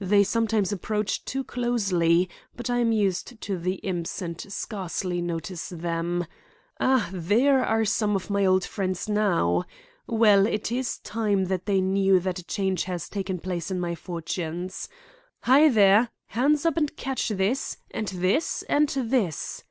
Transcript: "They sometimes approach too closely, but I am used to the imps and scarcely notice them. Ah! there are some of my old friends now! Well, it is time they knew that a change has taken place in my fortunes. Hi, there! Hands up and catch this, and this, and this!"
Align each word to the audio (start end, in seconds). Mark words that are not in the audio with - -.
"They 0.00 0.24
sometimes 0.24 0.72
approach 0.72 1.22
too 1.26 1.44
closely, 1.44 2.30
but 2.56 2.70
I 2.70 2.78
am 2.78 2.92
used 2.92 3.38
to 3.42 3.58
the 3.58 3.74
imps 3.84 4.22
and 4.22 4.40
scarcely 4.50 5.20
notice 5.20 5.68
them. 5.68 6.24
Ah! 6.80 7.10
there 7.12 7.62
are 7.62 7.84
some 7.84 8.16
of 8.16 8.30
my 8.30 8.46
old 8.46 8.64
friends 8.64 9.06
now! 9.06 9.64
Well, 10.06 10.46
it 10.46 10.72
is 10.72 10.96
time 11.00 11.44
they 11.48 11.82
knew 11.82 12.18
that 12.20 12.38
a 12.38 12.44
change 12.44 12.84
has 12.84 13.10
taken 13.10 13.38
place 13.38 13.70
in 13.70 13.78
my 13.78 13.94
fortunes. 13.94 14.88
Hi, 15.42 15.68
there! 15.68 16.08
Hands 16.28 16.64
up 16.64 16.78
and 16.78 16.96
catch 16.96 17.28
this, 17.28 17.76
and 17.90 18.08
this, 18.08 18.62
and 18.70 18.88
this!" 18.88 19.62